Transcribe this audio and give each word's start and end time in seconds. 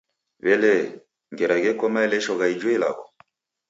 W'elee, 0.43 0.85
ngera 1.31 1.57
gheko 1.63 1.85
maelesho 1.93 2.33
gha 2.43 2.47
iji 2.59 2.71
ilagho? 2.79 3.03